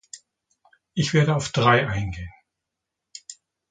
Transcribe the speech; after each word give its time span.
Ich 0.95 1.13
werde 1.13 1.35
auf 1.35 1.51
drei 1.51 1.87
eingehen. 1.87 2.33